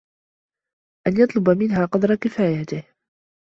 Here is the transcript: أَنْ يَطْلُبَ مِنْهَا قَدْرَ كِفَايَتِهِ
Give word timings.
أَنْ 1.07 1.17
يَطْلُبَ 1.19 1.49
مِنْهَا 1.49 1.85
قَدْرَ 1.85 2.15
كِفَايَتِهِ 2.15 2.83